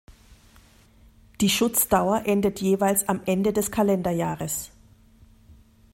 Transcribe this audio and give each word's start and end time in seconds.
Die 1.41 1.49
Schutzdauer 1.49 2.23
endet 2.25 2.59
jeweils 2.59 3.07
am 3.07 3.21
Ende 3.27 3.53
des 3.53 3.69
Kalenderjahres. 3.69 4.71